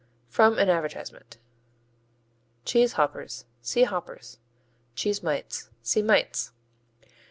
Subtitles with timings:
[0.29, 1.37] From an advertisement
[2.65, 4.39] Cheese hoppers see Hoppers.
[4.95, 6.51] Cheese mites see Mites.